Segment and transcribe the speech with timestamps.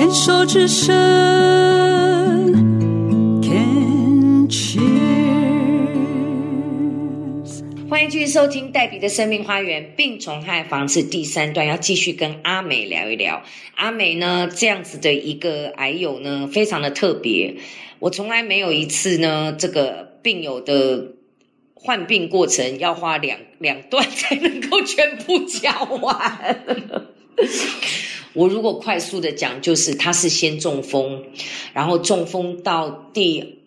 [0.00, 0.96] 牵手之声
[3.42, 4.80] ，Can cheers。
[7.86, 13.42] 欢迎继续收听黛比的生命花园病虫害防治第三段，要继续跟阿美聊一聊。
[13.74, 17.56] 阿美呢，这样子的一个癌友呢，非常的特别。
[17.98, 21.08] 我从来没有一次呢，这个病友的
[21.74, 26.56] 患病过程要花两两段才能够全部讲完。
[28.32, 31.24] 我如果快速的讲，就是他是先中风，
[31.72, 33.58] 然后中风到第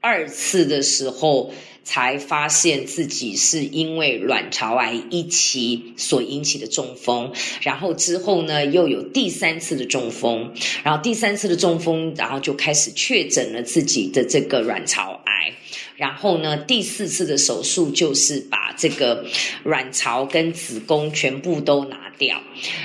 [0.00, 1.52] 二次的时候。
[1.82, 10.52] 才发现自己是因为卵巢癌一期所引起的中风，然后之后呢又有第三次的中风，
[10.84, 15.54] 然后第三次的中风，然后就开始确诊了自己的这个卵巢癌。
[16.00, 19.22] 然后呢，第四次的手术就是把这个
[19.64, 22.40] 卵巢跟子宫全部都拿掉。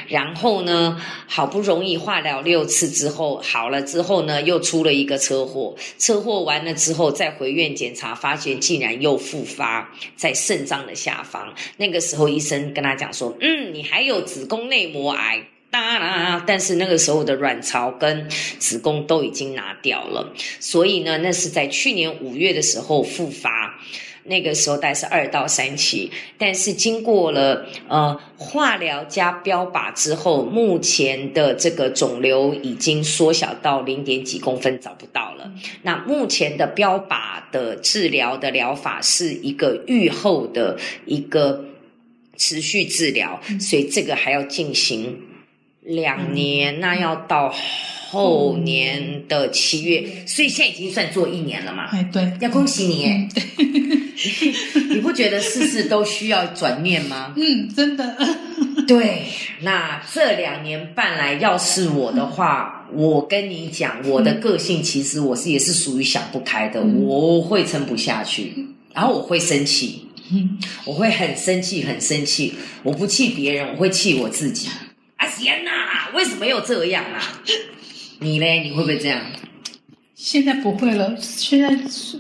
[0.09, 5.77] 然后呢，好不容易化疗六次之后好了之后呢，又出了一个车祸。
[5.97, 11.53] 车祸完了之后再回院检查，发现竟然又复发在肾脏的下方。
[11.77, 23.77] 那个时候医生跟他讲说：“嗯，你还有子宫内膜癌。”当然，但是那个时候的卵巢跟子宫都已经拿掉了，所以呢，那是在去年五月的时候复发，
[24.23, 35.51] 那个时候大概是二到三期，但是经过了呃化疗加标靶之后，目前的这个肿瘤已经缩小到零点几公分，找不到了。
[35.81, 41.65] 那目前的标靶的治疗的疗法是一个愈后的一个
[42.37, 45.19] 持续治疗，所以这个还要进行。
[45.85, 47.53] 两年，那要到
[48.09, 51.89] 后年的七月，所以现在已经算做一年了嘛？
[51.91, 53.27] 哎，对，要恭喜你耶！
[54.89, 57.33] 你不觉得事事都需要转念吗？
[57.37, 58.17] 嗯，真的。
[58.87, 59.23] 对，
[59.61, 68.53] 那这两年半来，要是我的话，我跟你讲，我的个性其实我是也是属于想不开的，我会撑不下去，
[68.93, 70.07] 然后我会生气，
[70.85, 72.53] 我会很生气，很生气，
[72.83, 74.67] 我不气别人，我会气我自己。
[75.35, 75.69] 阿贤呐，
[76.13, 77.19] 为什么又这样啊？
[78.19, 79.21] 你嘞，你会不会这样？
[80.15, 81.67] 现在不会了，现在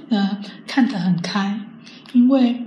[0.09, 1.57] 呃看得很开，
[2.11, 2.57] 因为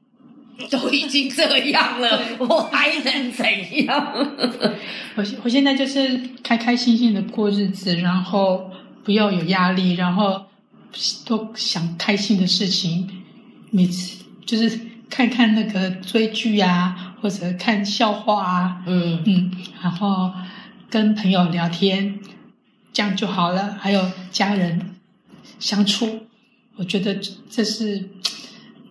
[0.70, 3.44] 都已经这样了，我还能怎
[3.84, 4.14] 样？
[5.14, 8.70] 我我现在就是开开心心的过日子，然后
[9.04, 10.46] 不要有压力，然后
[11.26, 13.06] 都想开心的事情，
[13.70, 17.11] 每次就是看看那个追剧啊。
[17.22, 20.32] 或者看笑话啊，嗯嗯，然后
[20.90, 22.18] 跟朋友聊天，
[22.92, 23.78] 这样就好了。
[23.80, 24.96] 还有家人
[25.60, 26.26] 相处，
[26.74, 27.16] 我觉得
[27.48, 28.10] 这是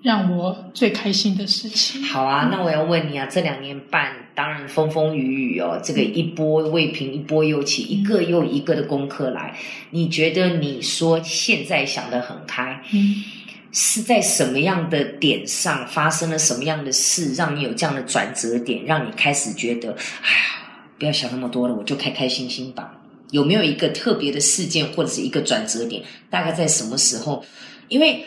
[0.01, 2.01] 让我最开心的事情。
[2.05, 9.53] 好啊，那我要问你啊，这两年半当然风风雨雨哦，这个一波未平一波又起，一个又一个的功课来。
[9.89, 12.81] 你觉得你说现在想得很开？
[12.93, 13.23] 嗯。
[13.71, 22.97] 是在什么样的点上发生了什么样的事，让你有这样的转折点，让你开始觉得，哎呀，不要想那么多了，我就开开心心吧。
[23.31, 26.03] 有没有一个特别的事件或者是一个转折点？
[26.29, 27.45] 大概在什么时候？
[27.87, 28.25] 因为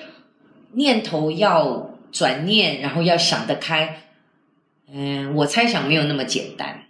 [0.72, 4.02] 念头要转念，然后要想得开，
[4.90, 6.84] 嗯，我猜想没有那么简单。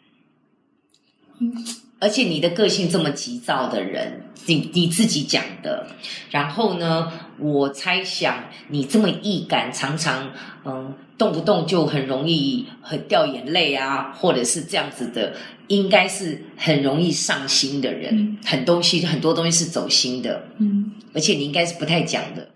[2.05, 5.87] 而且你的个性这么急躁的人，你你自己讲的。
[6.31, 10.31] 然后呢，我猜想你这么易感，常常
[10.67, 15.33] 嗯，动不动就很容易很掉眼泪啊，或者是这样子的，
[15.69, 18.37] 应该是很容易上心的人。
[18.45, 22.51] 很东西很多东西是走心的，嗯，而且你应该是不太讲的。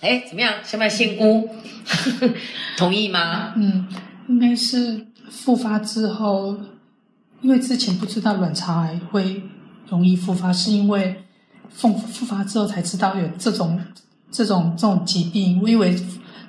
[0.00, 0.54] 哎，怎么样？
[0.64, 1.50] 想不想仙姑？
[2.78, 3.52] 同意吗？
[3.58, 3.86] 嗯，
[4.26, 6.56] 应该是复发之后。
[7.40, 9.42] 因为之前不知道卵巢癌会
[9.88, 11.22] 容易复发，是因为
[11.70, 13.80] 复复发之后才知道有这种
[14.30, 15.60] 这种这种疾病。
[15.62, 15.96] 我以为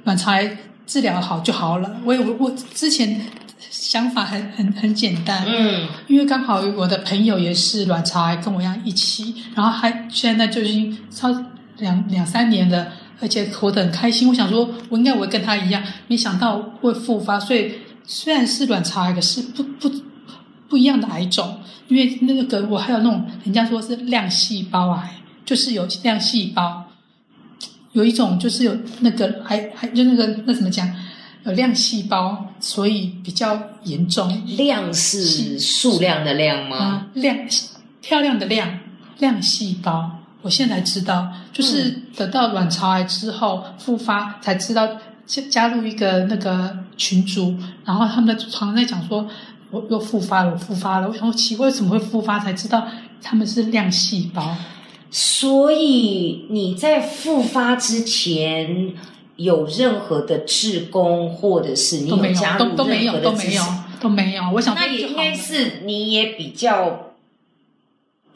[0.04, 0.58] 卵巢癌
[0.88, 3.22] 治疗好就好了，我我我之前
[3.60, 11.30] 想法很很很简单，嗯，因为刚好我的朋友也是卵巢癌，跟我一样一起，然后还现在就已经超
[11.78, 12.88] 两两三年了，
[13.22, 14.28] 而且活得很开心。
[14.28, 17.76] 我想说，我应该我会跟他一样，没想到会复发，所以
[18.06, 20.09] 虽然是卵巢癌，可是不不。
[20.70, 26.86] 不一样的癌种，因为那个我还有那种人家说是亮细胞癌，就是有亮细胞，
[27.94, 30.88] 有一种就是有那个癌，还就那个那怎么讲，
[31.46, 34.46] 有亮细胞，所以比较严重。
[34.58, 37.08] 亮是数量的量吗？
[37.16, 37.36] 亮
[38.00, 38.80] 漂亮的亮
[39.18, 44.88] 亮细胞，我现在知道，就是得到卵巢癌之后复发，才知道
[45.26, 49.28] 加加入一个那个群组，然后他们常常在讲说。
[49.72, 51.08] 我又复发了，我复发了。
[51.08, 52.40] 我想，奇怪，怎么会复发？
[52.40, 52.88] 才知道
[53.22, 54.56] 他们是亮细胞。
[55.12, 58.94] 所以你在复发之前
[59.36, 63.64] 有任何的志工，或者是你都没有加，入都都没有，任何的都没有都没有，
[64.00, 64.44] 都没有。
[64.56, 67.06] 我想那也应该是你也比较。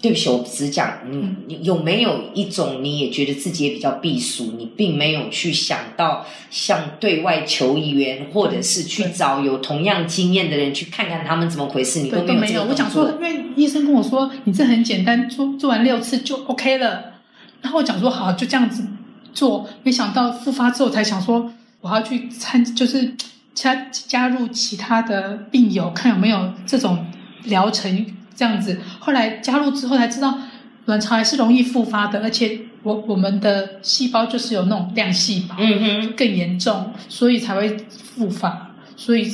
[0.04, 17.14] 对不起，我只讲，嗯，你有没有一种你也觉得自己也比较避暑，你并没有去想到向对外求援，或者是去找有同样经验的人去看看他们怎么回事，你都，没有我讲说，因为医生跟我说，你这很简单，做做完六次就 OK 了。
[17.62, 18.86] 然后我讲说好，就这样子
[19.34, 19.70] 做。
[19.84, 21.50] 没想到复发之后才想说，
[21.80, 23.16] 我要去参，就是
[23.54, 27.06] 加加入其他的病友，看有没有这种
[27.46, 28.80] 疗程这样子。
[29.00, 30.38] 后来加入之后才知道，
[30.86, 37.78] 卵巢癌是容易复发的，而且我我们的细胞就是有那种亮细胞，嗯哼，更严重，所以才会
[38.16, 38.70] 复发。
[38.96, 39.30] 所以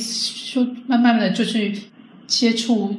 [0.52, 1.78] 就慢慢的就去
[2.26, 2.96] 接触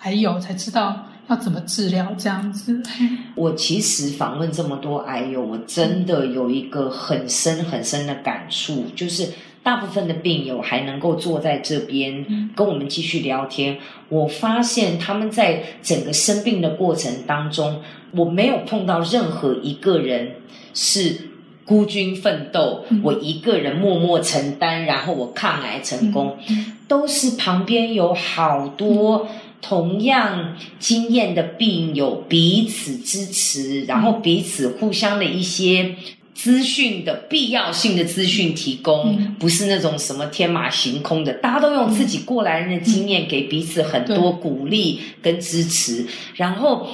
[0.00, 2.82] 癌友，才知道要怎么治疗这样子。
[3.36, 9.28] 我其实访问这么多癌友，我真的有一个很深很深的感触，就是
[9.62, 13.78] 大部分的病友还能够坐在这边嗯跟我们继续聊天。
[14.08, 20.36] 我发现他们在整个生病的过程当中，我没有碰到任何一个人
[20.72, 21.28] 是
[21.64, 26.38] 孤军奋斗，嗯我一个人默默承担，然后我抗癌成功。
[26.48, 29.28] 嗯都是旁边有好多
[29.62, 35.94] 同样经验的病友彼此支持，然后彼此互相的一些
[36.42, 39.34] 资讯的必要性的资讯提供，嗯。
[39.38, 46.88] 不是那种什么天马行空的，大家都用自己过来人的经验给彼此很多鼓励跟支持，然后。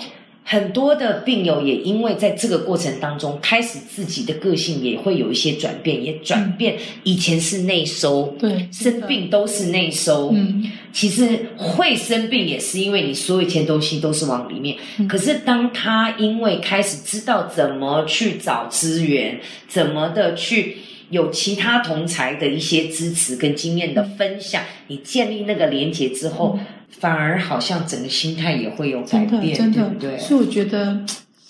[0.48, 6.76] 很多的病友也因为在这个过程当中，开始自己的个性也会有一些转变，也转变。
[7.02, 14.76] 以前是内收，对，生病都是内收，嗯其实会生病也是因为你所有一切东西都是往里面。
[14.98, 20.76] 嗯可是当他因为开始知道怎么去找资源，怎么的去
[21.10, 26.58] 有其他同才的一些支持跟经验的分享，你建立那个连接之后，
[26.88, 30.18] 反而好像整个心态也会有改变，真的对不对？
[30.18, 31.04] 所以我觉得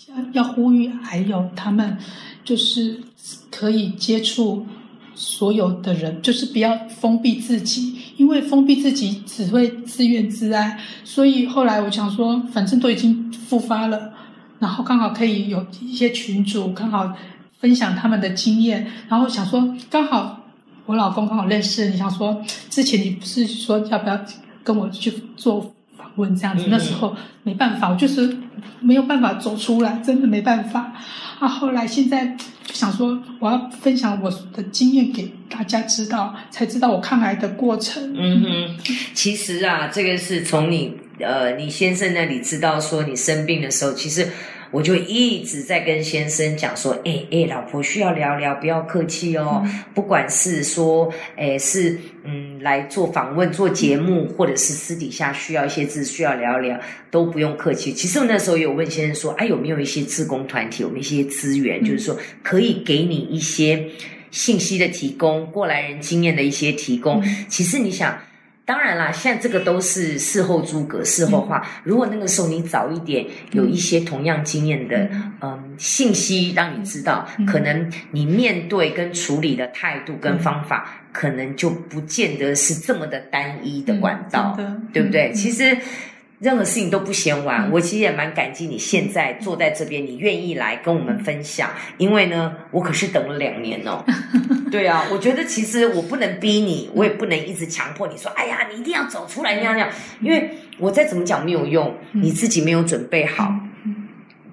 [0.09, 1.97] 要要呼吁还有他们
[2.45, 3.01] 就是
[3.51, 4.67] 可以接触
[5.15, 10.79] 所有的人，就是不要封闭自己，因为封闭自己只会自怨自艾。
[11.05, 14.13] 所以后来我想说，反正都已经复发了，
[14.59, 17.15] 然后刚好可以有一些群主刚好
[17.59, 20.45] 分享他们的经验，然后想说刚好
[20.85, 24.21] 我老公刚好认识你，想说之前你不是说要不要
[24.67, 27.15] 跟我去做访问这样子，嗯那时候
[27.45, 28.37] 没办法，我就是
[28.81, 30.93] 没有办法走出来，真的没办法。
[31.39, 32.27] 啊，后来现在
[32.65, 38.13] 就想说，我要分享我的经验给大家知道，才知道我抗癌的过程。
[38.17, 38.77] 嗯哼，
[39.15, 44.29] 其实啊，这个是从你呃你先生那里知道说你生病的时候，其实
[44.71, 49.65] 我就一直在跟先生讲说，哎哎，老婆需要聊聊，不要客气哦。
[49.95, 56.79] 不管是说，哎是嗯来做访问、做节目，或者是私底下需要一些字需要聊聊，
[57.11, 57.93] 都不用客气。
[57.93, 63.89] 其实我那时候有问先生说，哎有没有一些自工团体，有没有一些资源，就是说可以给你一些。
[64.33, 68.19] 信息的提供，过来人经验的一些提供，其实你想，
[68.67, 71.67] 当然啦，现在这个都是事后诸葛、事后话。
[71.85, 75.09] 如果那个时候你早一点有一些同样经验的
[75.41, 85.31] 嗯信息让你知道，可能你面对跟处理的态度跟方法，可能就不见得是这么的单一的管道，嗯对不对？
[85.31, 85.79] 嗯其实。
[86.39, 94.05] 任何事情都不嫌晚，我其实也蛮感激你现在坐在这边，你愿意来跟我们分享，因为呢，我可是等了两年哦。
[94.71, 103.55] 对啊，我觉得其实我不能逼你，我也不能一直强迫你说，哎呀，你一定要走出来那样那样，因为我再怎么讲没有用，你自己没有准备好，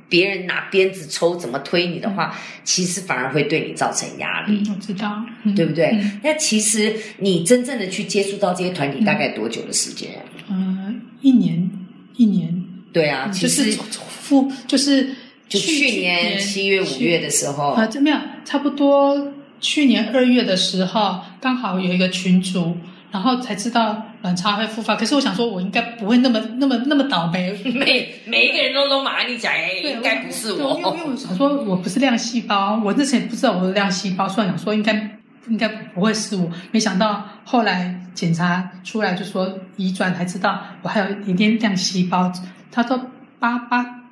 [0.09, 4.63] 别人拿鞭子抽怎么推你的话，其实反而会对你造成压力。
[4.67, 5.55] 嗯，我知道，嗯。
[5.55, 5.87] 对不对？
[5.87, 6.19] 嗯。
[6.23, 10.11] 那其实你真正的去接触到这些团体，大概多久的时间？
[10.49, 11.67] 嗯，一年
[12.15, 13.79] 一年，对啊，其实就是
[14.21, 15.09] 复就是
[15.49, 22.75] 就去年七月、五月的时候，啊，这没有，差不多去年二月的时候，刚好有一个群主，
[23.09, 24.93] 然后才知道卵巢会复发。
[24.93, 27.57] 可是我想说，我应该不会那么那么那么倒霉。
[27.63, 31.11] 每每一个人都都马上你讲，哎，对应该不是我因为因为我。
[31.11, 35.17] 我想说，我不是亮细胞，我之前不知道我是亮细胞，所以想说应该
[35.47, 36.51] 应该不会是我。
[36.71, 42.29] 没想到后来检查出来就说移转才知道我还有一点亮细胞，
[42.69, 42.99] 他说
[43.39, 44.02] 八八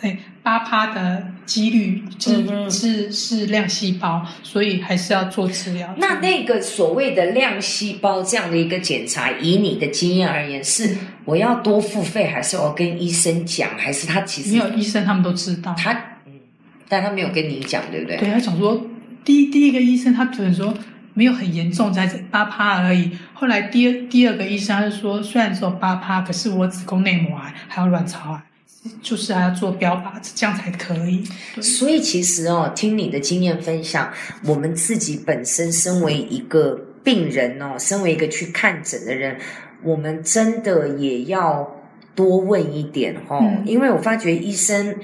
[0.00, 5.94] 哎八趴的几率嗯是、是是量细胞，所以还是要做治疗。
[5.98, 15.92] 那那个所谓的量细胞这样的一个检查，以你的经验而言，是我要多付费，还是我跟医生讲，还是他其实没有医生他们都知道，他
[16.26, 16.32] 嗯，
[16.88, 18.16] 但他没有跟你讲，对不对？
[18.16, 18.86] 对他讲说，
[19.24, 20.72] 第一第一个医生他可能说
[21.12, 23.10] 没有很严重，才八趴而已。
[23.34, 28.42] 后来第二第二个医生他就说，虽然只有八趴，可是我子宫内膜癌还有卵巢癌，
[29.02, 31.24] 就是还要做标靶，这样才可以。
[31.60, 34.12] 所以其实哦，听你的经验分享，
[34.44, 39.36] 我们自己本身身为一个病人哦，身为一个去看诊的人，
[39.82, 41.68] 我们真的也要
[42.14, 43.62] 多问一点哦，嗯。
[43.66, 44.96] 因为我发觉医生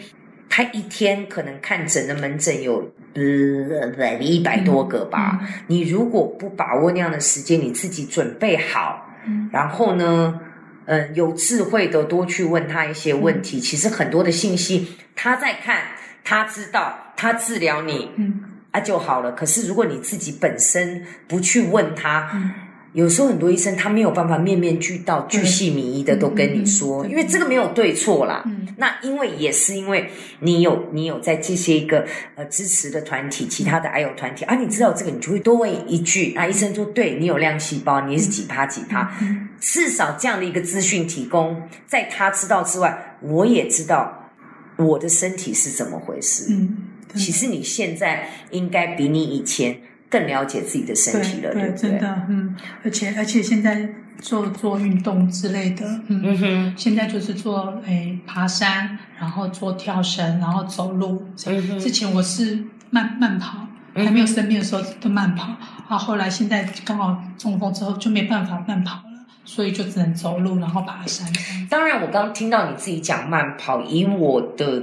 [0.49, 9.49] 他一天可能看诊的门诊有呃一百多个吧，你如果不把握那样的时间，你自己准备好，嗯。
[9.53, 10.41] 然后呢，
[10.87, 13.61] 嗯，有智慧的多去问他一些问题。
[13.61, 15.83] 其实很多的信息他在看，
[16.23, 19.33] 他知道，他治疗你嗯啊就好了。
[19.33, 22.51] 可是如果你自己本身不去问他，嗯
[22.95, 28.43] 有时候很多医生他没有办法面面俱到、巨细靡遗的都跟你说，因为这个没有对错啦。
[28.47, 28.67] 嗯。
[28.77, 30.11] 那因为也是因为
[30.41, 44.31] 你有你有在这些一个呃支持的团体，其他的癌友团体啊，你知道这个，你就会多问一句啊，医生说对你有量细胞，你是几趴几趴，嗯至少这样的一个资讯提供，在他知道之外，我也知道
[44.77, 46.47] 我的身体是怎么回事。
[46.51, 46.77] 嗯，
[47.15, 49.79] 其实你现在应该比你以前
[50.15, 51.91] 更了解自己的身体了，对对不对？
[51.91, 52.55] 真的，嗯，
[52.85, 53.89] 而且而且现在
[54.21, 56.23] 做做运动之类的，嗯。
[56.25, 61.27] 嗯哼，现在就是做诶爬山，然后做跳绳，然后走路。
[61.47, 65.53] 嗯哼之前我是慢慢跑，嗯还没有生病的时候都慢跑，
[65.89, 71.27] 啊，后来现在刚好中风之后就没办法慢跑了，所以就只能走路，然后爬山。
[71.69, 74.81] 当然，我刚刚听到你自己讲慢跑，以我的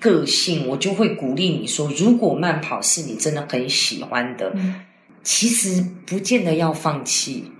[0.00, 4.74] 个性，我就会鼓励你说，如果慢跑是你真的很喜欢的，嗯
[5.22, 7.52] 其实不见得要放弃。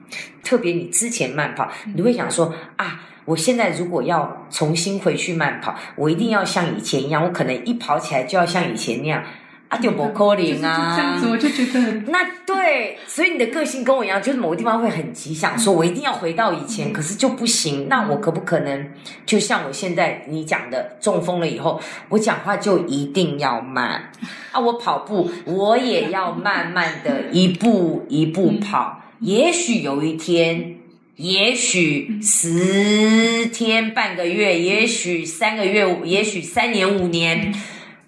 [0.42, 9.22] 特别你之前慢跑，嗯你会想说啊，我现在如果要重新回去慢跑，我一定要像以前一样，我可能一跑起来就要像以前那样，
[9.70, 17.86] 啊，就不可就是就能啊，这样子，我就觉得那对，所以你的个性跟我一样，就是某个地方会很急，想说我一定要回到以前，可是就不行。
[17.88, 18.90] 那我可不可能
[19.24, 24.10] 就像我现在你讲的，中风了以后，我讲话就一定要慢
[24.50, 24.58] 啊？
[24.58, 29.00] 我跑步我也要慢慢的一步一步跑。
[29.20, 30.78] 也许有一天，
[31.14, 37.54] 也许十天半个月，也许三个月，也许三年五年。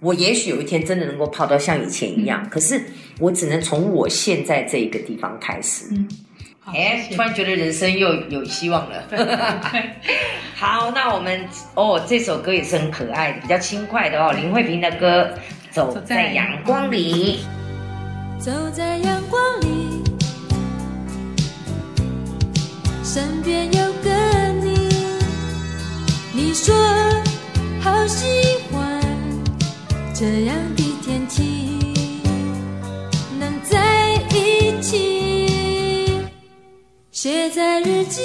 [0.02, 2.82] 我也许有一天真的能够跑到像以前一样，可是
[3.20, 5.86] 我只能从我现在这一个地方开始。
[5.92, 6.08] 嗯，
[6.66, 9.04] 哎，突然觉得人生又有希望了。
[9.08, 9.82] 对对
[10.58, 15.22] 好，那我们哦，这首歌也是很可爱的，比较轻快的哦，林慧萍的歌
[15.70, 17.38] 《走在阳光里》。
[18.44, 20.02] 走在阳光里，
[23.04, 24.10] 身边有个
[24.64, 24.88] 你，
[26.32, 26.74] 你说
[27.80, 28.26] 好喜
[28.71, 28.71] 欢
[30.22, 31.42] 这样的天气，
[33.40, 36.20] 能在一起，
[37.10, 38.22] 写在日记